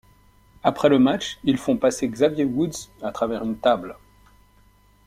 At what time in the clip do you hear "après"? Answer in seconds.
0.63-0.89